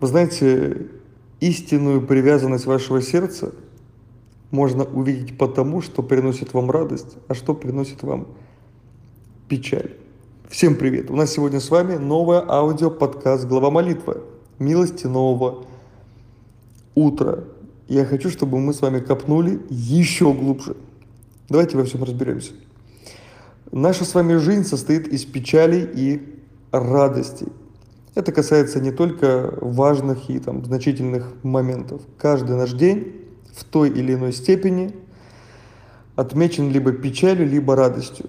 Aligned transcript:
Вы 0.00 0.06
знаете, 0.06 0.86
истинную 1.40 2.06
привязанность 2.06 2.66
вашего 2.66 3.02
сердца 3.02 3.52
можно 4.52 4.84
увидеть 4.84 5.36
потому, 5.36 5.82
что 5.82 6.04
приносит 6.04 6.54
вам 6.54 6.70
радость, 6.70 7.16
а 7.26 7.34
что 7.34 7.52
приносит 7.52 8.04
вам 8.04 8.28
печаль. 9.48 9.96
Всем 10.48 10.76
привет! 10.76 11.10
У 11.10 11.16
нас 11.16 11.32
сегодня 11.32 11.58
с 11.58 11.68
вами 11.68 11.96
новое 11.96 12.44
аудио-подкаст 12.48 13.46
«Глава 13.46 13.70
молитвы». 13.70 14.22
Милости 14.60 15.08
нового 15.08 15.66
утра. 16.94 17.40
Я 17.88 18.04
хочу, 18.04 18.30
чтобы 18.30 18.60
мы 18.60 18.74
с 18.74 18.80
вами 18.80 19.00
копнули 19.00 19.60
еще 19.68 20.32
глубже. 20.32 20.76
Давайте 21.48 21.76
во 21.76 21.82
всем 21.82 22.04
разберемся. 22.04 22.52
Наша 23.72 24.04
с 24.04 24.14
вами 24.14 24.36
жизнь 24.36 24.64
состоит 24.64 25.08
из 25.08 25.24
печали 25.24 25.90
и 25.92 26.40
радостей. 26.70 27.48
Это 28.18 28.32
касается 28.32 28.80
не 28.80 28.90
только 28.90 29.54
важных 29.60 30.28
и 30.28 30.40
там, 30.40 30.64
значительных 30.64 31.34
моментов. 31.44 32.02
Каждый 32.18 32.56
наш 32.56 32.72
день 32.72 33.14
в 33.54 33.62
той 33.62 33.90
или 33.90 34.14
иной 34.14 34.32
степени 34.32 34.92
отмечен 36.16 36.68
либо 36.72 36.90
печалью, 36.90 37.48
либо 37.48 37.76
радостью. 37.76 38.26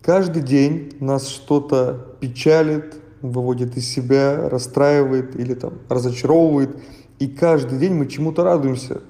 Каждый 0.00 0.40
день 0.40 0.96
нас 0.98 1.28
что-то 1.28 2.16
печалит, 2.20 2.94
выводит 3.20 3.76
из 3.76 3.86
себя, 3.86 4.48
расстраивает 4.48 5.38
или 5.38 5.52
там 5.52 5.74
разочаровывает. 5.90 6.74
И 7.18 7.28
каждый 7.28 7.78
день 7.78 7.92
мы 7.92 8.06
чему-то 8.06 8.44
радуемся, 8.44 9.02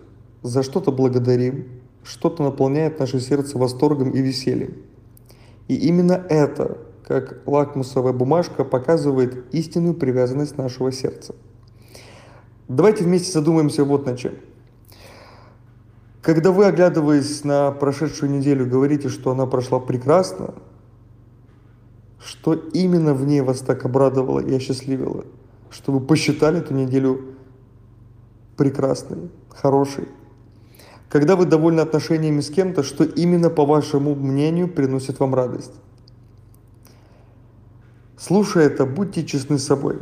за 0.43 0.65
что-то 0.65 0.91
благодарим, 0.91 1.69
что-то 2.03 2.43
наполняет 2.43 2.99
наше 2.99 3.21
сердце 3.21 3.57
восторгом 3.57 4.11
и 4.11 4.21
весельем. 4.21 4.79
И 5.69 5.77
именно 5.77 6.27
это 6.29 6.79
как 7.07 7.43
лакмусовая 7.47 8.13
бумажка 8.13 8.65
показывает 8.65 9.53
истинную 9.55 9.95
привязанность 9.95 10.57
нашего 10.57 10.93
сердца. 10.93 11.35
Давайте 12.69 13.05
вместе 13.05 13.33
задумаемся 13.33 13.85
вот 13.85 14.07
над 14.07 14.19
чем. 14.19 14.33
Когда 16.23 16.53
вы, 16.53 16.67
оглядываясь 16.67 17.43
на 17.43 17.73
прошедшую 17.73 18.31
неделю, 18.31 18.67
говорите, 18.67 19.09
что 19.09 19.33
она 19.33 19.47
прошла 19.47 19.81
прекрасно, 19.81 20.55
что 22.25 22.55
именно 22.55 23.13
в 23.13 23.27
ней 23.27 23.41
вас 23.41 23.59
так 23.59 23.85
обрадовало 23.85 24.39
и 24.39 24.55
осчастливило, 24.55 25.25
что 25.71 25.91
вы 25.91 26.01
посчитали 26.01 26.61
эту 26.61 26.75
неделю 26.75 27.35
прекрасной, 28.57 29.31
хорошей. 29.49 30.07
Когда 31.09 31.35
вы 31.35 31.45
довольны 31.45 31.81
отношениями 31.81 32.41
с 32.41 32.49
кем-то, 32.49 32.85
что 32.85 33.03
именно, 33.05 33.51
по 33.51 33.67
вашему 33.67 34.15
мнению, 34.15 34.69
приносит 34.69 35.19
вам 35.19 35.35
радость. 35.35 35.75
Слушая 38.23 38.67
это, 38.67 38.87
будьте 38.87 39.25
честны 39.25 39.59
с 39.59 39.65
собой. 39.65 39.99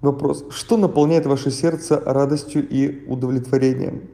Вопрос. 0.00 0.44
Что 0.50 0.76
наполняет 0.76 1.24
ваше 1.24 1.52
сердце 1.52 2.02
радостью 2.04 2.68
и 2.68 3.06
удовлетворением? 3.06 4.08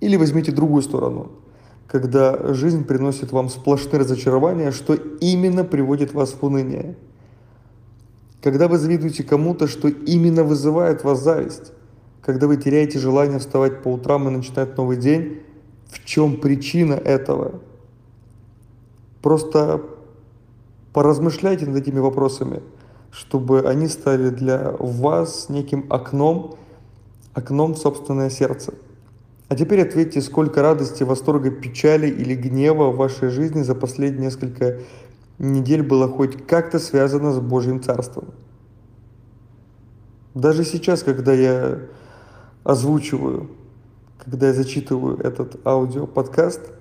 Или 0.00 0.16
возьмите 0.16 0.52
другую 0.52 0.80
сторону. 0.80 1.32
Когда 1.86 2.54
жизнь 2.54 2.84
приносит 2.84 3.30
вам 3.30 3.50
сплошные 3.50 4.00
разочарования, 4.00 4.70
что 4.70 4.94
именно 4.94 5.64
приводит 5.64 6.14
вас 6.14 6.30
в 6.32 6.42
уныние? 6.42 6.96
Когда 8.42 8.66
вы 8.66 8.78
завидуете 8.78 9.22
кому-то, 9.22 9.66
что 9.66 9.88
именно 9.88 10.44
вызывает 10.44 11.04
вас 11.04 11.22
зависть? 11.22 11.72
Когда 12.22 12.46
вы 12.46 12.56
теряете 12.56 12.98
желание 12.98 13.38
вставать 13.38 13.82
по 13.82 13.88
утрам 13.88 14.26
и 14.28 14.30
начинать 14.30 14.78
новый 14.78 14.96
день, 14.96 15.42
в 15.90 16.02
чем 16.06 16.40
причина 16.40 16.94
этого? 16.94 17.60
Просто 19.20 19.82
Поразмышляйте 20.92 21.66
над 21.66 21.76
этими 21.76 21.98
вопросами, 21.98 22.62
чтобы 23.10 23.68
они 23.68 23.88
стали 23.88 24.30
для 24.30 24.72
вас 24.78 25.48
неким 25.48 25.86
окном, 25.90 26.56
окном 27.34 27.74
в 27.74 27.78
собственное 27.78 28.30
сердце. 28.30 28.74
А 29.48 29.56
теперь 29.56 29.82
ответьте, 29.82 30.20
сколько 30.20 30.62
радости, 30.62 31.02
восторга, 31.02 31.50
печали 31.50 32.08
или 32.08 32.34
гнева 32.34 32.90
в 32.90 32.96
вашей 32.96 33.28
жизни 33.28 33.62
за 33.62 33.74
последние 33.74 34.26
несколько 34.26 34.80
недель 35.38 35.82
было 35.82 36.08
хоть 36.08 36.46
как-то 36.46 36.78
связано 36.78 37.32
с 37.32 37.38
Божьим 37.38 37.82
Царством. 37.82 38.26
Даже 40.34 40.64
сейчас, 40.64 41.02
когда 41.02 41.32
я 41.32 41.80
озвучиваю, 42.64 43.50
когда 44.22 44.48
я 44.48 44.54
зачитываю 44.54 45.18
этот 45.18 45.66
аудиоподкаст– 45.66 46.60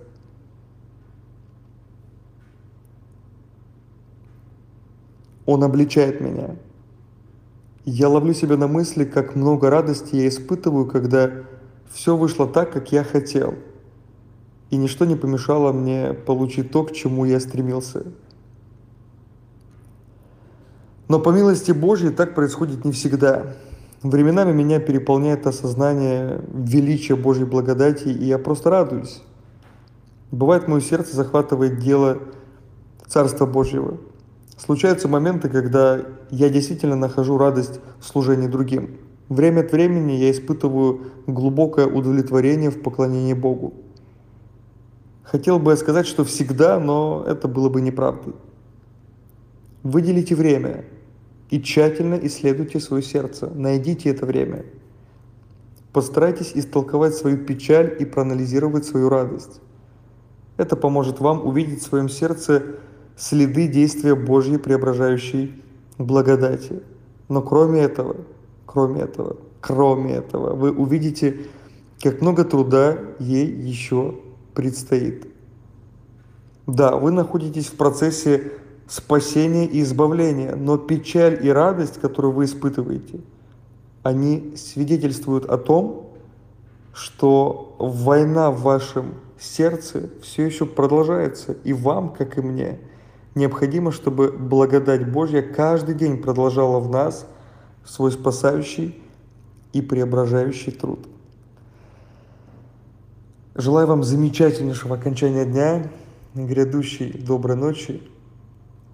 Он 5.47 5.63
обличает 5.63 6.19
меня. 6.19 6.57
Я 7.85 8.09
ловлю 8.09 8.33
себя 8.33 8.57
на 8.57 8.67
мысли, 8.67 9.05
как 9.05 9.35
много 9.35 9.69
радости 9.69 10.17
я 10.17 10.27
испытываю, 10.27 10.85
когда 10.85 11.31
все 11.89 12.17
вышло 12.17 12.45
так, 12.45 12.73
как 12.73 12.91
я 12.91 13.05
хотел. 13.05 13.55
И 14.69 14.75
ничто 14.75 15.05
не 15.05 15.15
помешало 15.15 15.71
мне 15.71 16.13
получить 16.13 16.69
то, 16.69 16.83
к 16.83 16.91
чему 16.91 17.23
я 17.23 17.39
стремился. 17.39 18.07
Но 21.07 21.21
по 21.21 21.29
милости 21.29 21.71
Божьей 21.71 22.09
так 22.09 22.35
происходит 22.35 22.83
не 22.83 22.91
всегда. 22.91 23.53
Временами 24.03 24.51
меня 24.51 24.81
переполняет 24.81 25.47
осознание 25.47 26.41
величия 26.53 27.15
Божьей 27.15 27.45
благодати, 27.45 28.09
и 28.09 28.25
я 28.25 28.37
просто 28.37 28.69
радуюсь. 28.69 29.23
Бывает, 30.29 30.67
мое 30.67 30.81
сердце 30.81 31.15
захватывает 31.15 31.79
дело 31.79 32.19
Царства 33.07 33.45
Божьего– 33.45 33.97
Случаются 34.67 35.07
моменты, 35.07 35.47
когда 35.47 36.01
я 36.29 36.49
действительно 36.49 36.97
нахожу 36.97 37.37
радость 37.37 37.79
в 38.01 38.05
служении 38.05 38.47
другим. 38.47 38.97
Время 39.29 39.61
от 39.61 39.71
времени 39.71 40.11
я 40.11 40.29
испытываю 40.29 41.03
глубокое 41.25 41.85
удовлетворение 41.87 42.69
в 42.69 42.81
поклонении 42.81 43.33
Богу. 43.33 43.75
Хотел 45.23 45.57
бы 45.57 45.71
я 45.71 45.77
сказать, 45.77 46.05
что 46.05 46.25
всегда, 46.25 46.81
но 46.81 47.23
это 47.25 47.47
было 47.47 47.69
бы 47.69 47.79
неправдой. 47.79 48.33
Выделите 49.83 50.35
время 50.35 50.83
и 51.49 51.61
тщательно 51.61 52.15
исследуйте 52.23 52.81
свое 52.81 53.01
сердце. 53.01 53.49
Найдите 53.55 54.09
это 54.09 54.25
время. 54.25 54.65
Постарайтесь 55.93 56.51
истолковать 56.55 57.15
свою 57.15 57.37
печаль 57.37 57.95
и 57.97 58.03
проанализировать 58.03 58.83
свою 58.83 59.07
радость. 59.07 59.61
Это 60.57 60.75
поможет 60.75 61.21
вам 61.21 61.47
увидеть 61.47 61.79
в 61.79 61.87
своем 61.87 62.09
сердце 62.09 62.79
следы 63.17 63.67
действия 63.67 64.15
Божьей 64.15 64.57
преображающей 64.57 65.61
благодати. 65.97 66.81
Но 67.27 67.41
кроме 67.41 67.81
этого, 67.81 68.15
кроме 68.65 69.01
этого, 69.01 69.37
кроме 69.59 70.13
этого, 70.13 70.55
вы 70.55 70.71
увидите, 70.71 71.47
как 72.01 72.21
много 72.21 72.45
труда 72.45 72.97
ей 73.19 73.47
еще 73.47 74.15
предстоит. 74.53 75.27
Да, 76.67 76.95
вы 76.95 77.11
находитесь 77.11 77.67
в 77.67 77.75
процессе 77.75 78.51
спасения 78.87 79.65
и 79.65 79.81
избавления, 79.81 80.55
но 80.55 80.77
печаль 80.77 81.45
и 81.45 81.49
радость, 81.49 81.99
которую 81.99 82.33
вы 82.33 82.45
испытываете, 82.45 83.19
они 84.03 84.53
свидетельствуют 84.55 85.45
о 85.45 85.57
том, 85.57 86.13
что 86.93 87.75
война 87.79 88.51
в 88.51 88.61
вашем 88.61 89.15
сердце 89.39 90.09
все 90.21 90.45
еще 90.45 90.65
продолжается, 90.65 91.57
и 91.63 91.73
вам, 91.73 92.13
как 92.13 92.37
и 92.37 92.41
мне– 92.41 92.79
Необходимо, 93.37 93.91
чтобы 93.91 94.31
благодать 94.31 95.11
Божья 95.11 95.43
каждый 95.43 95.93
день 95.93 96.17
продолжала 96.17 96.79
в 96.79 96.89
нас 96.89 97.27
свой 97.85 98.11
спасающий 98.11 98.99
и 99.73 99.81
преображающий 99.83 100.71
труд. 100.71 101.07
Желаю 103.53 103.85
вам 103.85 104.03
замечательнейшего 104.03 104.95
окончания 104.95 105.45
дня, 105.45 105.87
грядущей 106.33 107.13
доброй 107.13 107.57
ночи 107.57 108.01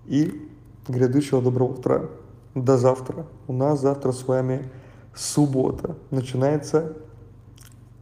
и 0.08 0.46
грядущего 0.90 1.42
доброго 1.42 1.76
утра. 1.76 2.10
До 2.54 2.78
завтра. 2.78 3.26
У 3.48 3.54
нас 3.54 3.80
завтра 3.80 4.12
с 4.12 4.28
вами 4.28 4.70
суббота. 5.16 5.96
Начинается 6.12 6.98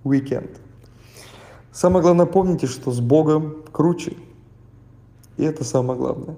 уикенд. 0.03 0.59
Самое 1.71 2.01
главное, 2.01 2.25
помните, 2.25 2.65
что 2.65 2.89
с 2.89 2.99
Богом 2.99 3.57
круче– 3.71 4.17
и 5.41 5.43
это 5.43 5.63
самое 5.63 5.97
главное. 5.97 6.37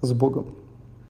С 0.00 0.12
Богом. 0.12 0.46